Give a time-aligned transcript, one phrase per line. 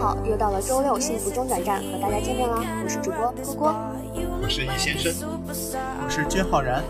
[0.00, 2.64] 好，又到了周六幸福中转站，和大家见面啦！
[2.82, 3.74] 我是主播郭郭，
[4.40, 5.12] 我是易先生，
[5.46, 6.82] 我是君浩然。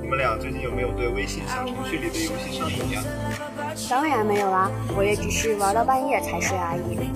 [0.00, 3.02] 你们俩最近有没有对微信小程序里的游戏上瘾呀？
[3.90, 7.10] 当然没有啦，我也只是玩到半夜才睡而已。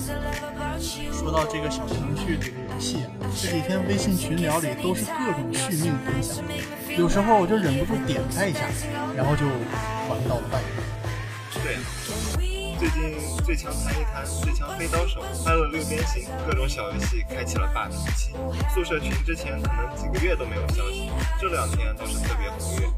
[1.13, 3.07] 说到这个小程序里的游戏，
[3.41, 6.45] 这几天微信群聊里都是各种续命分享，
[6.99, 8.67] 有时候我就忍不住点开一下，
[9.17, 9.47] 然后就
[10.11, 10.67] 玩到了半夜。
[11.63, 11.79] 对
[12.81, 18.31] 最近最强弹一弹、最强飞刀手、欢乐六边形，各种小游戏开启了霸屏期。
[18.73, 21.11] 宿舍群之前可能几个月都没有消息，
[21.41, 22.89] 这两天倒是特别活跃。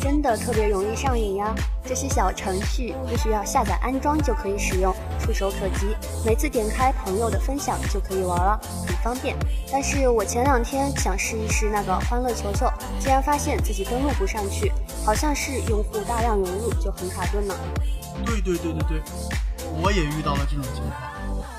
[0.00, 1.54] 真的特别容易上瘾呀！
[1.84, 5.94] 这些小程序不需要下载安装就可以使用，触手可及，
[6.26, 9.36] 每次点开朋友的分享就可以玩了，很方便。
[9.70, 12.68] 但是我前两天想试一试那个欢乐球球，
[12.98, 14.72] 竟然发现自己登录不上去，
[15.04, 17.56] 好像是用户大量涌入就很卡顿了。
[18.26, 19.02] 对对对对对，
[19.80, 21.12] 我也遇到了这种情况。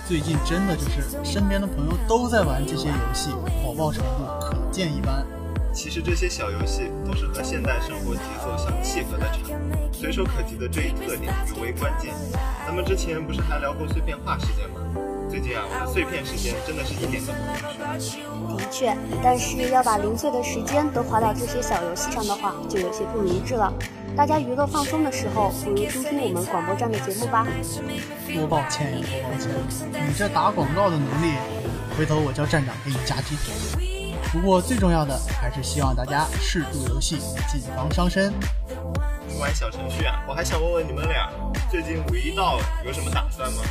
[0.08, 3.32] 最近真的就是身边的朋友都在玩这些游戏，
[3.64, 5.26] 火爆程度可见一斑。
[5.74, 12.14] 其实这些小游戏都是和现代生活节奏相契合的产物，随手可及的这一特点尤为关键。
[12.68, 15.13] 咱们之前不是还聊过碎片化时间吗？
[15.34, 17.42] 最近啊，我的碎片时间真的是一点都不
[17.92, 18.22] 允许。
[18.56, 23.74] 的确，但是要把零碎的时间都花到这些小游戏上的话，就有些不明智了。
[24.16, 27.48] 大家娱乐放松的时候，不如听听我们广播站的节目吧。
[28.32, 29.90] 多抱歉呀，多抱歉！
[30.08, 31.34] 你这打广告的能力，
[31.98, 34.06] 回头我叫站长给你加鸡腿。
[34.32, 37.18] 不过最重要的还是希望大家适度游戏，
[37.52, 38.32] 谨防伤身。
[39.42, 41.28] 玩小程序啊，我还想问问你们俩，
[41.72, 43.64] 最近五一到了，有什么打算吗？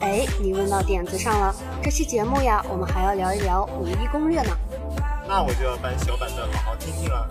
[0.00, 1.54] 哎，你问到点子上了。
[1.82, 4.56] 这期节目呀，我们还要聊一聊五一攻略呢。
[5.28, 7.28] 那我就要搬小板凳，好好听听了。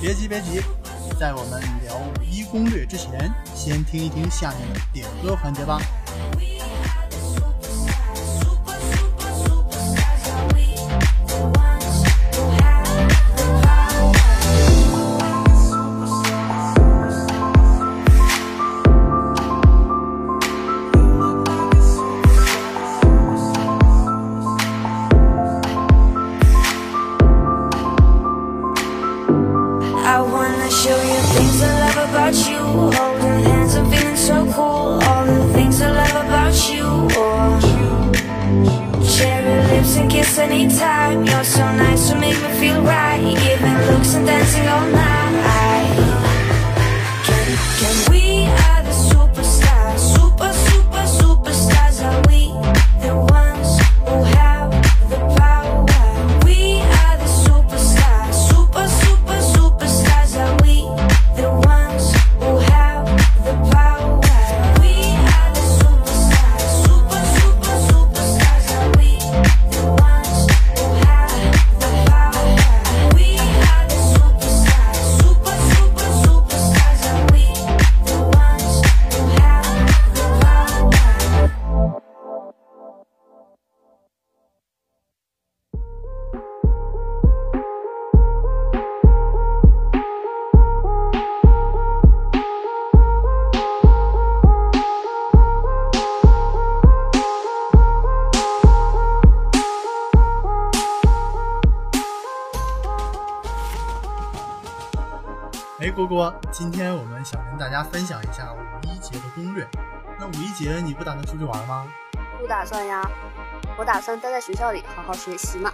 [0.00, 0.62] 别急，别急。
[1.18, 5.80] 在我们聊五一攻略之前，先听一听下面的点歌环节吧。
[30.08, 32.60] I wanna show you things I love about you.
[32.96, 35.02] Holding hands and feeling so cool.
[35.04, 36.86] All the things I love about you.
[37.12, 37.60] Oh.
[39.04, 41.26] Cherry lips and kiss anytime.
[41.26, 43.20] You're so nice, to make me feel right.
[43.20, 45.87] Giving looks and dancing all night.
[106.50, 109.66] 今天我们想跟大家分享一下五一节的攻略。
[110.18, 111.86] 那五一节你不打算出去玩吗？
[112.40, 113.02] 不打算呀，
[113.76, 115.72] 我打算待在学校里好好学习嘛。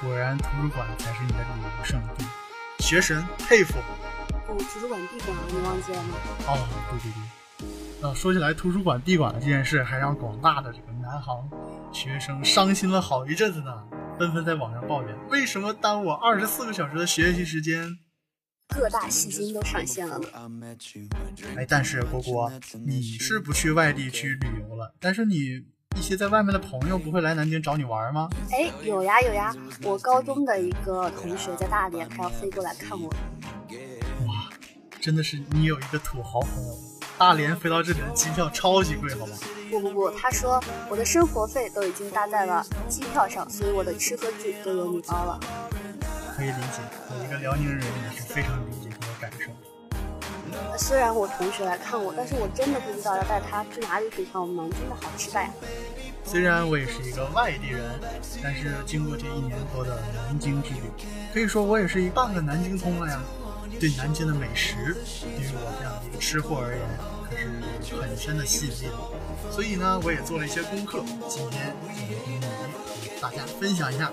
[0.00, 2.24] 果然，图书馆才是你的旅游胜地。
[2.78, 3.74] 学神，佩服。
[4.46, 6.14] 不，图书馆闭馆了，你忘记了吗？
[6.46, 6.58] 哦，
[6.90, 7.22] 对对对。
[8.02, 11.48] 呃，说起来，图书馆闭馆的这件事，还让广大的这个南航
[11.90, 13.82] 学生伤心了好一阵子呢，
[14.18, 17.98] 纷纷在网上抱怨，为什么耽误我二十四个小时的学习时间？
[18.74, 20.28] 各大戏精都上线了呢。
[21.56, 22.52] 哎，但是果果，
[22.84, 25.62] 你是不去外地去旅游了，但是你
[25.96, 28.28] 一些在外面的朋友不会来南京找你玩吗？
[28.50, 33.08] 哎，有呀有呀，我高中的一个同学在大连，他要飞过来看我。
[34.26, 34.50] 哇，
[35.00, 36.78] 真的是你有一个土豪朋友。
[37.16, 39.36] 大连飞到这里的机票超级贵，好吗？
[39.70, 40.60] 不不不，他说
[40.90, 45.38] 我的生活费都已经搭在了机票上，所以我的吃喝住都由你包了。
[46.36, 49.50] 可以理解，我一个辽宁人也是非常理解这个感受。
[50.76, 55.50] 虽然我同学来看我，但是我真的不知道要带他去哪里品尝我们南京的好吃的呀。
[56.24, 58.00] 虽然我也是一个外地人，
[58.42, 60.82] 但是经过这一年多的南京之旅，
[61.32, 63.20] 可以说我也是一半个南京通了呀。
[63.80, 64.74] 对南京的美食，
[65.20, 66.82] 对于我这样的一个吃货而言，
[67.28, 69.52] 可是很深的吸引力的。
[69.52, 71.74] 所以呢，我也做了一些功课，今天
[72.26, 74.12] 与大家分享一下。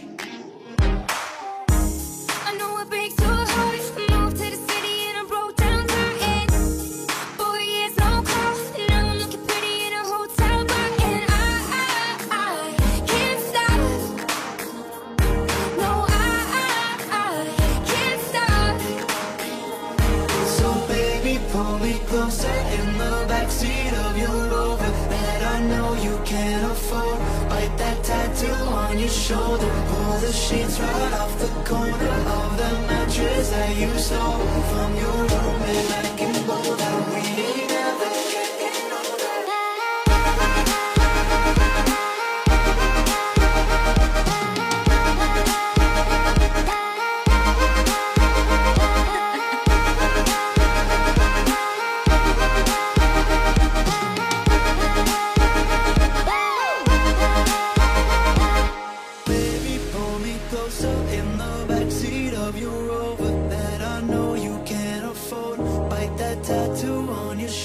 [29.31, 29.71] Shoulder.
[29.89, 35.20] Pull the sheets right off the corner of the mattress that you stole from your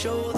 [0.07, 0.36] show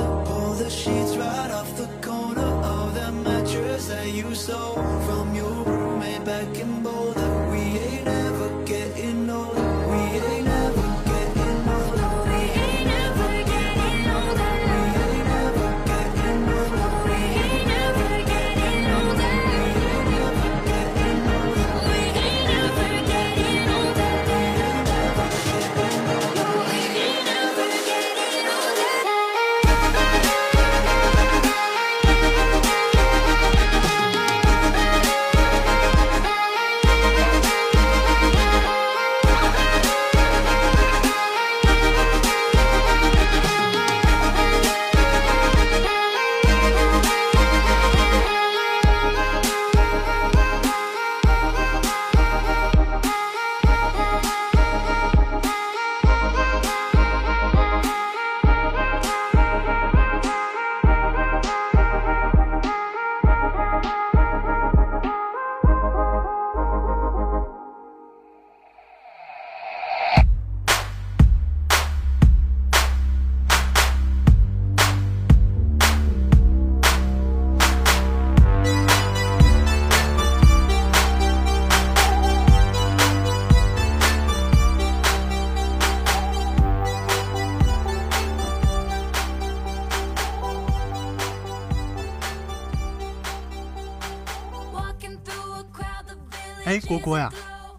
[97.09, 97.33] 哎，郭郭呀，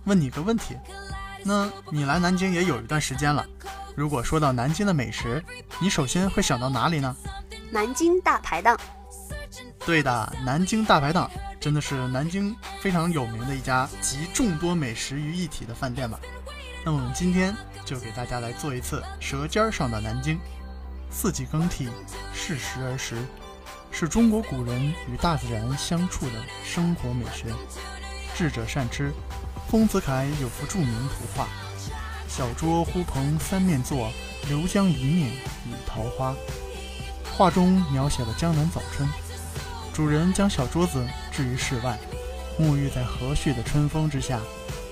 [0.06, 0.76] 问你个问题，
[1.44, 3.46] 那你来南京也有一段时间了，
[3.96, 5.44] 如果说到南京的美食，
[5.80, 7.16] 你首先会想到哪里呢？
[7.72, 8.80] 南京大排档，
[9.86, 16.20] 对的，南京大排档真的是南京非常有名的一家集众多美食于一体的饭店吧。
[16.84, 17.56] 那么我们今天
[17.86, 20.40] 就给大家来做一次舌尖上的南京。
[21.12, 21.90] 四季更替，
[22.34, 23.18] 适时而食，
[23.92, 26.34] 是中国古人与大自然相处的
[26.64, 27.54] 生活美学。
[28.40, 29.12] 智者善吃，
[29.68, 31.46] 丰子恺有幅著名图画：
[32.30, 34.10] 小桌呼朋三面坐，
[34.48, 35.28] 流江一面
[35.68, 36.34] 与桃花。
[37.36, 39.10] 画中描写了江南早春，
[39.94, 42.00] 主人将小桌子置于室外，
[42.58, 44.40] 沐浴在和煦的春风之下，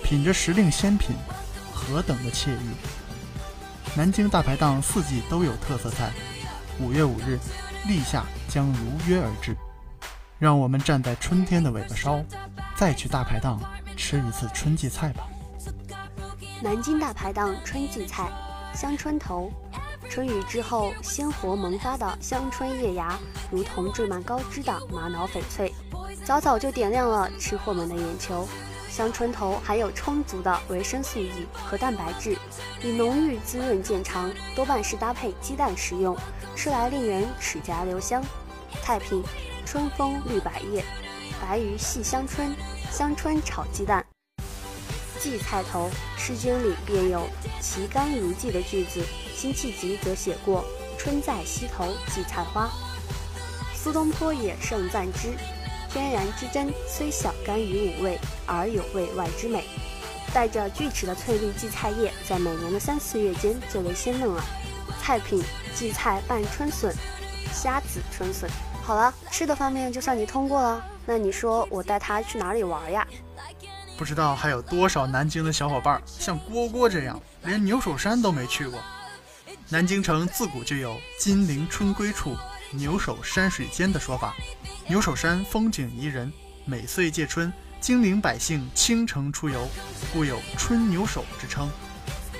[0.03, 1.15] 品着时令鲜品，
[1.71, 2.75] 何等的惬意！
[3.95, 6.11] 南京大排档四季都有特色菜，
[6.81, 7.39] 五月五日，
[7.87, 9.55] 立夏将如约而至。
[10.37, 12.21] 让我们站在春天的尾巴梢，
[12.77, 13.59] 再去大排档
[13.97, 15.27] 吃一次春季菜吧。
[16.61, 18.29] 南京大排档春季菜，
[18.71, 19.51] 香椿头。
[20.07, 23.17] 春雨之后，鲜活萌发的香椿叶芽，
[23.49, 25.73] 如同缀满高枝的玛瑙翡翠，
[26.23, 28.47] 早早就点亮了吃货们的眼球。
[28.91, 32.37] 香椿头含有充足的维生素 E 和蛋白质，
[32.83, 36.15] 以浓郁滋润见长，多半是搭配鸡蛋食用，
[36.55, 38.23] 吃来令人齿颊留香。
[38.83, 39.23] 菜品：
[39.65, 40.85] 春风绿百叶、
[41.41, 42.55] 白鱼细香椿、
[42.91, 44.05] 香椿炒鸡蛋。
[45.19, 47.27] 荠菜头，《诗经》里便有
[47.59, 49.03] “其甘如荠”的句子。
[49.35, 50.65] 辛弃疾则写过
[50.97, 52.69] “春在溪头荠菜花”。
[53.75, 55.33] 苏东坡也盛赞之
[55.89, 59.65] ：“天然之真，虽小甘于五味，而有味外之美。”
[60.33, 64.43] 带着锯齿的翠绿荠菜叶，在每年的三四月间最为鲜嫩了。
[65.01, 65.43] 菜品：
[65.75, 66.93] 荠菜拌春笋，
[67.53, 68.49] 虾子春笋。
[68.83, 70.83] 好了，吃的方面就算你通过了。
[71.07, 73.07] 那你说我带他去哪里玩呀？
[73.97, 78.77] 不知道还有多少南京的小伙伴像蝈蝈这样，连牛首山都没去过。
[79.69, 82.35] 南京城自古就有“金陵春归处，
[82.71, 84.35] 牛首山水间”的说法。
[84.87, 86.31] 牛首山风景宜人，
[86.65, 89.65] 每岁届春，金陵百姓倾城出游，
[90.13, 91.69] 故有“春牛首”之称。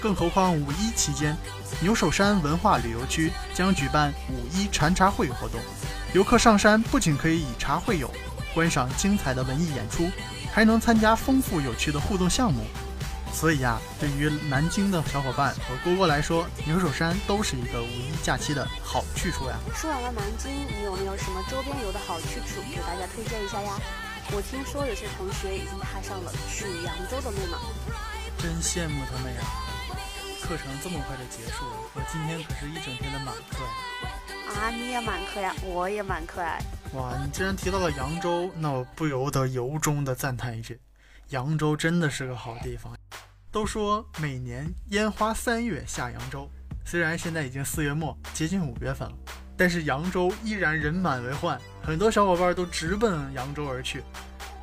[0.02, 1.36] 更何况五一期间，
[1.82, 5.60] 牛首山文化旅游区将举办五一禅茶会活动，
[6.14, 8.10] 游客上山不仅可以以茶会友，
[8.58, 10.10] 观赏精彩的文艺演出，
[10.52, 12.66] 还能参加丰富有趣的互动项目。
[13.32, 19.56] 所以呀，对于南京的小伙伴和蝈蝈来说，牛首山都是一个五一假期的好去处呀。
[19.76, 23.78] 说完了南京，你有没有什么周边游的好去处给大家推荐一下呀？
[24.32, 27.60] 我听说有些同学已经踏上了去扬州的路呢。
[28.40, 29.42] 真羡慕他们呀！
[30.42, 33.70] 课程这么快就结束了，我今天可是一整天的满课呀！
[34.50, 35.54] 啊，你也满课呀？
[35.62, 36.60] 我也满课哎！
[36.98, 40.80] 哇，你既然提到了扬州，那我不由得由衷的赞叹一句：
[41.30, 42.92] 扬州真的是个好地方。
[43.52, 46.50] 都说每年烟花三月下扬州，
[46.84, 49.16] 虽然现在已经四月末，接近五月份了，
[49.56, 54.04] 但是扬州依然人满为患，很多小伙伴都直奔扬州而去，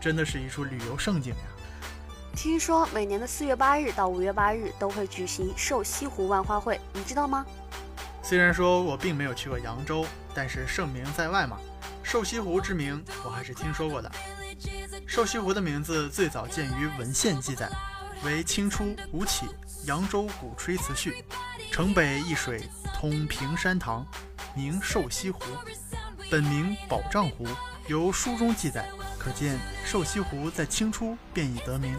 [0.00, 1.40] 真的是一处旅游胜景呀。
[2.34, 7.46] 听说每年的四月八日到五月八日都会举行瘦西湖万花会，你知道吗？
[8.24, 11.60] 虽然说我并没有去过扬州，但是盛名在外嘛，
[12.04, 14.12] 瘦西湖之名我还是听说过的。
[15.06, 17.68] 瘦西湖的名字最早见于文献记载。
[18.22, 19.46] 为清初吴起
[19.86, 21.22] 《扬州鼓吹词序》，
[21.72, 22.62] 城北一水
[22.94, 24.06] 通平山堂，
[24.54, 25.40] 名瘦西湖，
[26.30, 27.46] 本名宝障湖。
[27.86, 31.98] 由书中记载，可见瘦西湖在清初便已得名。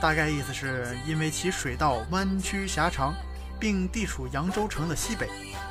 [0.00, 3.14] 大概意思是因为其水道弯曲狭长，
[3.60, 5.28] 并地处扬州城的西北，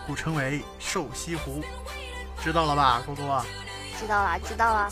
[0.08, 1.62] 故称为瘦西湖。
[2.44, 3.22] 知道了吧，姑姑？
[3.98, 4.92] 知道了，知道了。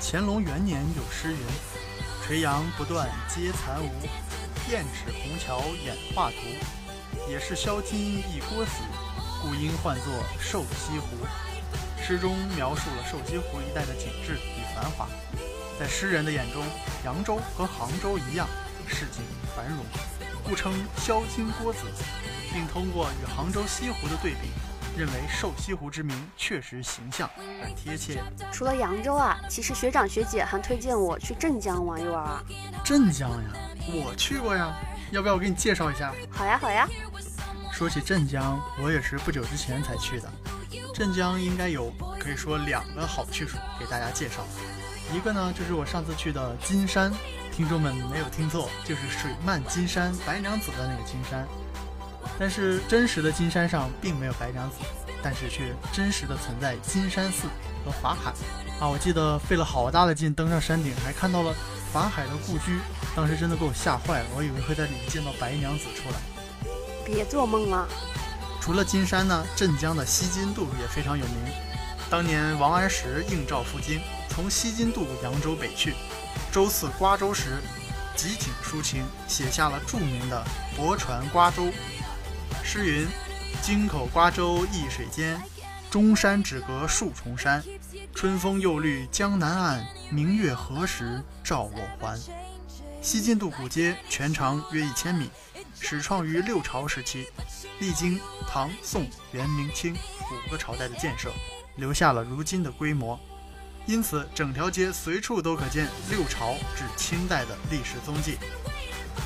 [0.00, 1.38] 乾隆元年有诗云。
[2.24, 3.90] 垂杨不断皆残芜，
[4.70, 6.36] 燕尺虹桥演画图。
[7.28, 8.70] 也是销金一锅子，
[9.42, 11.08] 故应唤作瘦西湖。
[12.02, 15.06] 诗中描述了瘦西湖一带的景致与繁华。
[15.78, 16.64] 在诗人的眼中，
[17.04, 18.48] 扬州和杭州一样，
[18.88, 19.22] 市井
[19.54, 19.84] 繁荣，
[20.42, 21.80] 故称销金郭子，
[22.50, 24.48] 并通过与杭州西湖的对比。
[25.00, 27.30] 认为瘦西湖之名确实形象
[27.62, 28.22] 而贴切。
[28.52, 32.44] 除了扬州啊，其实学长学姐还推荐我去镇江玩一玩啊。
[32.84, 33.50] 镇江呀，
[33.94, 34.76] 我去过呀，
[35.10, 36.12] 要不要我给你介绍一下？
[36.30, 36.86] 好呀，好呀。
[37.72, 40.30] 说起镇江，我也是不久之前才去的。
[40.92, 44.44] 镇江应该有可以说两个好去处给大家介绍，
[45.14, 47.10] 一个呢就是我上次去的金山，
[47.50, 51.48] 听众们没有听错，就是水漫金山白娘子的那个金山。
[52.40, 54.76] 但是真实的金山上并没有白娘子，
[55.22, 57.46] 但是却真实的存在金山寺
[57.84, 58.30] 和法海
[58.80, 58.88] 啊！
[58.88, 61.54] 我记得费了好大的劲登上山顶，还看到了
[61.92, 62.78] 法海的故居，
[63.14, 66.16] 当时真的给我吓坏了，我以为会在里面见到白娘子出来。
[67.04, 67.86] 别做梦了！
[68.58, 71.34] 除了金山呢，镇江的西津渡也非常有名。
[72.08, 75.94] 当年王安石应召赴京，从西津渡扬州北去，
[76.50, 77.58] 舟次瓜州时，
[78.16, 80.42] 集景抒情，写下了著名的
[80.74, 81.64] 《泊船瓜洲》。
[82.72, 83.08] 诗云
[83.60, 85.42] ：“京口瓜洲一水间，
[85.90, 87.60] 中山只隔数重山。
[88.14, 92.16] 春风又绿江南岸，明月何时照我还？”
[93.02, 95.28] 西津渡古街全长约一千米，
[95.80, 97.26] 始创于六朝时期，
[97.80, 99.92] 历经唐、宋、元、明、清
[100.30, 101.32] 五个朝代的建设，
[101.74, 103.18] 留下了如今的规模。
[103.84, 108.38] 因此，整条街随处都可见六朝至清代的历史踪迹。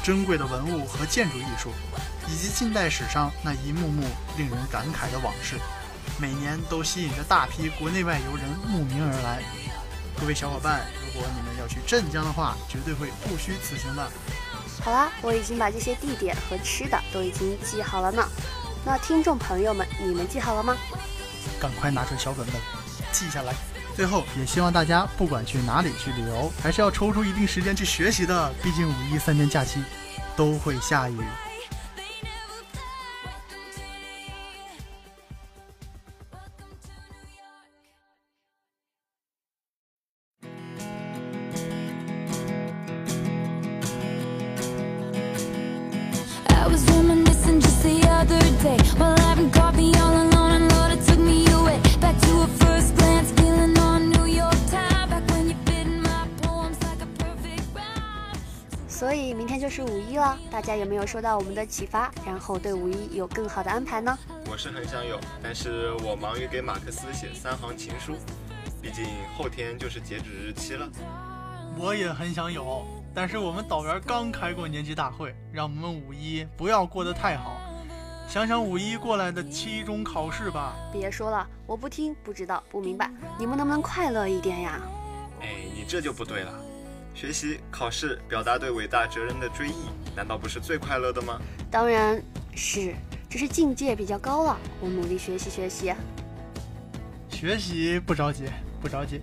[0.03, 1.71] 珍贵的文物和建筑艺术，
[2.29, 4.03] 以及近代史上那一幕幕
[4.37, 5.57] 令人感慨的往事，
[6.19, 9.43] 每年都吸引着大批国内外游人慕名而来。
[10.19, 14.11] 各位小伙伴，如果你们要去镇江的话，绝对会不虚此行的。
[14.83, 18.27] 好啦，我已经把这些地点和吃的都已经记好了呢。
[18.85, 20.77] 那听众朋友们，你们记好了吗？
[21.61, 22.55] 赶快拿出小本本，
[23.13, 23.55] 记下来。
[23.97, 28.53] 最后，也希望大家不管去哪里去旅游，还是要抽出一定时间去学习的。
[28.63, 29.83] 毕竟五一三天假期
[30.37, 31.19] 都会下雨。
[61.15, 64.19] 受到我们的启发，然后对五一有更好的安排呢？
[64.51, 68.17] 我是很想有，但是我忙于给马克思写三行情书，
[68.83, 69.07] 毕竟
[69.39, 70.91] 后天就是截止日期了。
[71.79, 77.61] 我也很想有，但是我们导员刚开过年级大会，让我们五一不要过得太好。
[78.29, 84.81] 想想五一过来的期中考试吧，别说了，我不听，不知道，不明白，你们能不能快乐一点呀？
[85.41, 86.53] 哎，你这就不对了。
[87.15, 91.41] 学习、考试，表达对伟大哲人的追忆，难道不是最快乐的吗？
[91.71, 92.21] 当然
[92.55, 92.93] 是，
[93.31, 95.95] 只是境界比较高了，我努力学习学习。
[97.31, 98.45] 学习不着急，
[98.81, 99.21] 不着急。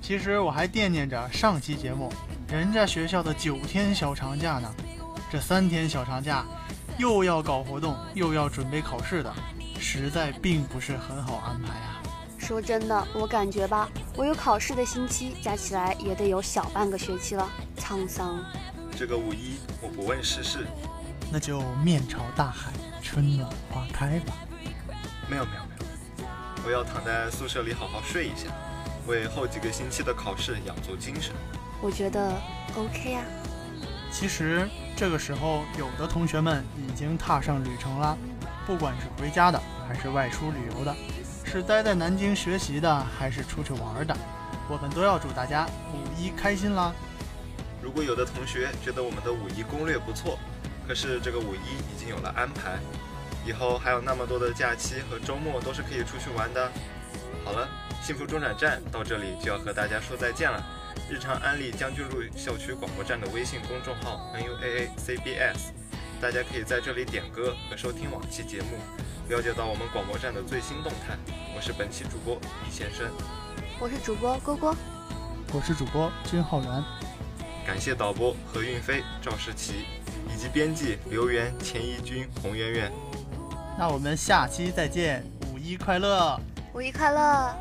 [0.00, 2.12] 其实我还惦念着上期节目，
[2.48, 4.72] 人家学校的九天小长假呢。
[5.30, 6.44] 这三天小长假，
[6.98, 9.34] 又要搞活动，又要准备考试的，
[9.80, 11.93] 实在并不是很好安排啊。
[12.44, 17.48] 说真的，我感觉吧，我有考试的星期，加起来也得有小半个学期了，
[17.78, 18.38] 沧桑。
[18.94, 20.66] 这个五一我不问世事，
[21.32, 22.70] 那就面朝大海，
[23.02, 24.34] 春暖花开吧。
[25.26, 26.26] 没有没有没有，
[26.66, 28.50] 我要躺在宿舍里好好睡一下，
[29.06, 31.34] 为后几个星期的考试养足精神。
[31.80, 32.30] 我觉得
[32.76, 33.24] OK 啊。
[34.12, 38.18] 其实这个时候，有的同学们已经踏上旅程了，
[38.66, 39.58] 不管是回家的，
[39.88, 40.94] 还是外出旅游的，
[41.54, 44.16] 是待在南京学习的，还是出去玩的，
[44.68, 46.92] 我们都要祝大家五一开心啦！
[47.80, 50.36] 如果有的同学觉得我们的五一攻略不错，
[50.84, 52.80] 可是这个五一已经有了安排，
[53.46, 56.72] 以后还有那么多的假期和周末都是可以出去玩的。
[57.44, 57.68] 好了，
[58.02, 60.60] 幸福中转站到这里就要和大家说再见了。
[61.08, 65.70] 日常安利将军路校区广播站的微信公众号 NUAACBS，
[66.20, 68.76] 大家可以在这里点歌和收听往期节目，
[69.28, 71.16] 了解到我们广播站的最新动态。
[71.56, 73.06] 我是本期主播李先生，
[73.78, 74.76] 我是主播郭郭，
[75.52, 76.82] 我是主播君浩然，
[77.64, 79.86] 感谢导播何运飞、赵世奇，
[80.28, 82.92] 以及编辑刘源、钱一军、洪媛媛。
[83.78, 86.36] 那我们下期再见，五一快乐！
[86.74, 87.56] 五一快乐！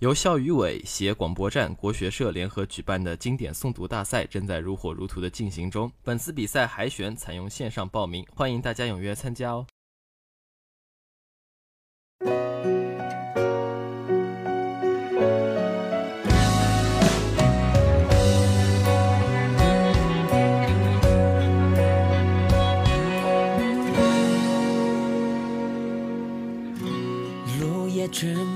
[0.00, 5.90] 由校语委、协广播站、国学社联合举办的经典诵读大赛正在如火如荼的进行中。
[6.04, 9.66] 本次比赛海选采用线上报名，欢迎大家踊跃参加哦。
[27.58, 28.55] 落叶证明了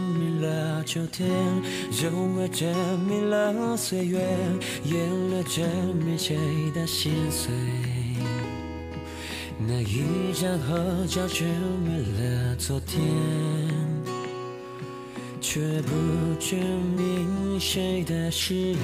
[0.93, 1.29] 秋天，
[2.03, 2.69] 柔儿证
[3.07, 4.19] 明了岁月，
[4.83, 5.65] 眼泪证
[6.05, 6.37] 明谁
[6.75, 7.53] 的心碎。
[9.57, 11.47] 那一张合照证
[11.85, 13.01] 明了昨天，
[15.41, 15.93] 却不
[16.41, 16.59] 证
[16.97, 18.77] 明谁的誓言。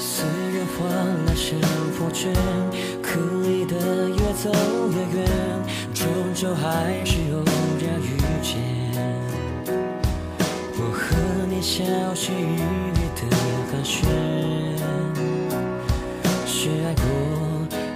[0.00, 0.88] 虽然换
[1.26, 1.60] 了生
[1.96, 2.34] 活圈，
[3.00, 4.50] 刻意的越走
[4.90, 5.30] 越远，
[5.94, 7.38] 终究还是有
[11.60, 11.82] 你小
[12.14, 12.38] 心翼
[12.94, 13.22] 翼的
[13.72, 14.06] 寒暄，
[16.46, 17.02] 谁爱过，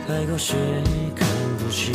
[0.09, 0.57] 爱过谁
[1.15, 1.25] 看
[1.59, 1.95] 不见。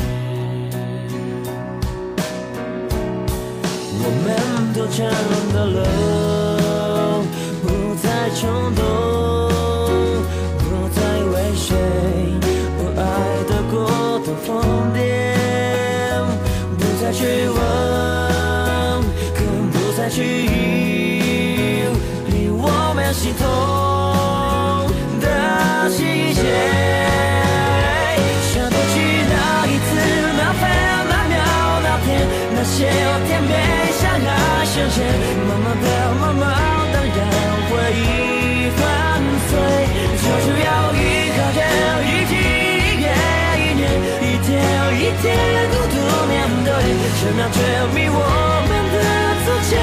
[3.99, 4.25] 我们
[4.73, 5.11] 都长
[5.51, 5.77] 大了，
[7.61, 7.65] 不
[8.01, 8.81] 再冲动，
[10.59, 10.63] 不
[10.95, 10.97] 再
[11.33, 11.67] 为谁
[12.79, 13.03] 我爱
[13.43, 13.75] 得过
[14.19, 14.47] 度疯
[14.95, 14.97] 癫，
[16.77, 17.59] 不再去问，
[19.35, 20.21] 更不再去
[23.17, 23.43] 心痛
[25.19, 25.97] 的细
[26.35, 26.41] 节。
[28.45, 28.93] 想不起
[29.27, 29.33] 那
[29.65, 29.89] 一次，
[30.37, 30.61] 那分
[31.09, 31.35] 那秒
[31.81, 32.07] 那天
[32.53, 33.51] 那些有甜美，
[33.97, 34.29] 相爱
[34.69, 34.97] 瞬间，
[35.49, 35.85] 慢慢的、
[36.21, 36.45] 慢慢
[36.93, 37.17] 的让
[37.67, 38.79] 回忆粉
[39.49, 39.51] 碎，
[40.21, 40.95] 就需要一
[41.33, 41.59] 个人
[42.05, 42.31] 一天
[42.77, 43.05] 一夜
[43.57, 43.81] 一年，
[44.21, 44.47] 一天
[44.93, 45.25] 一天
[45.71, 45.95] 孤独
[46.29, 46.69] 面对，
[47.17, 47.57] 谁能证
[47.95, 48.15] 明我
[48.69, 48.95] 们的
[49.43, 49.73] 从前，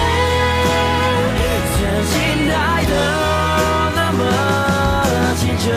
[5.66, 5.70] 你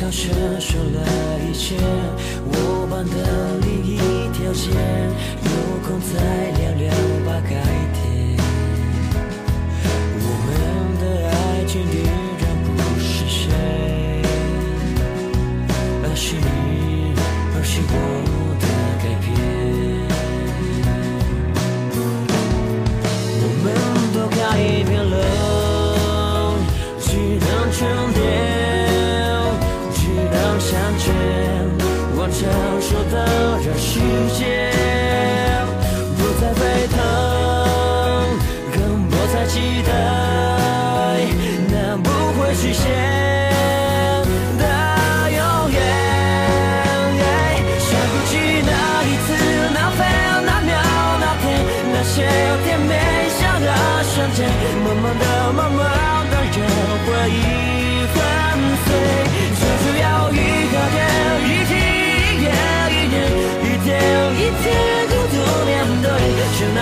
[0.00, 0.98] 好像说了
[1.46, 1.76] 一切，
[2.46, 3.12] 我搬的
[3.60, 3.96] 另一
[4.32, 4.70] 条街，
[5.44, 5.48] 有
[5.86, 6.43] 空再。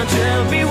[0.08, 0.61] 谁能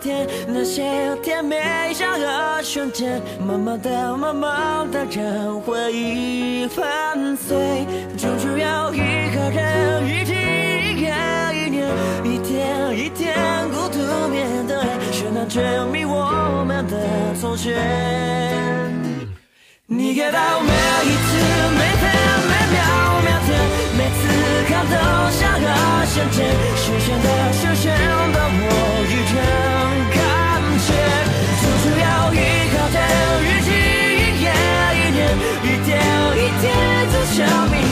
[0.00, 7.84] 天，那些甜美像个瞬间，慢慢的、慢慢的让回忆粉碎，
[8.16, 11.12] 终究要一个人，一天一夜
[11.52, 11.86] 一年，
[12.24, 13.36] 一天一天
[13.70, 14.76] 孤独面对，
[15.12, 16.96] 谁能证明我们的
[17.38, 17.76] 从前？
[19.86, 20.72] 你给到每
[21.04, 21.36] 一次，
[21.76, 22.08] 每分
[22.48, 22.78] 每秒
[23.22, 23.48] 每天，
[23.98, 24.20] 每次
[24.66, 24.94] 看都
[25.30, 25.66] 像个
[26.06, 27.92] 瞬间，实现的实现
[28.32, 28.79] 的我
[37.40, 37.89] 天走